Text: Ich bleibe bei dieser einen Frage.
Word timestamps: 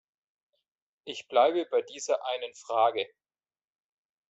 Ich 1.05 1.27
bleibe 1.27 1.67
bei 1.69 1.83
dieser 1.83 2.25
einen 2.25 2.55
Frage. 2.55 3.07